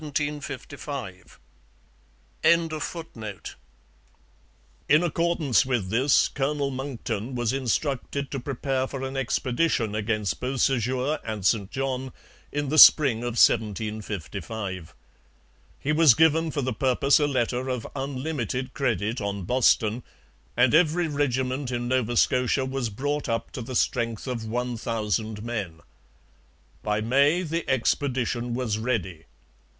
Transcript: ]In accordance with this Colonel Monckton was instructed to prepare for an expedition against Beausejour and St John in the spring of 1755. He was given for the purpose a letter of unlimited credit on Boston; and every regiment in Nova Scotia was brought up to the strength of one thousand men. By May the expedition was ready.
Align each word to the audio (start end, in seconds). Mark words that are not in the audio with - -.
]In 0.01 0.41
accordance 0.41 1.37
with 5.63 5.89
this 5.89 6.27
Colonel 6.27 6.71
Monckton 6.71 7.35
was 7.35 7.53
instructed 7.53 8.31
to 8.31 8.39
prepare 8.39 8.87
for 8.87 9.03
an 9.03 9.15
expedition 9.15 9.93
against 9.93 10.39
Beausejour 10.41 11.19
and 11.23 11.45
St 11.45 11.69
John 11.69 12.11
in 12.51 12.69
the 12.69 12.79
spring 12.79 13.17
of 13.19 13.33
1755. 13.37 14.95
He 15.79 15.91
was 15.91 16.15
given 16.15 16.49
for 16.49 16.63
the 16.63 16.73
purpose 16.73 17.19
a 17.19 17.27
letter 17.27 17.69
of 17.69 17.85
unlimited 17.95 18.73
credit 18.73 19.21
on 19.21 19.43
Boston; 19.43 20.01
and 20.57 20.73
every 20.73 21.07
regiment 21.07 21.69
in 21.69 21.87
Nova 21.87 22.17
Scotia 22.17 22.65
was 22.65 22.89
brought 22.89 23.29
up 23.29 23.51
to 23.51 23.61
the 23.61 23.75
strength 23.75 24.25
of 24.25 24.45
one 24.47 24.77
thousand 24.77 25.43
men. 25.43 25.79
By 26.81 27.01
May 27.01 27.43
the 27.43 27.69
expedition 27.69 28.55
was 28.55 28.79
ready. 28.79 29.25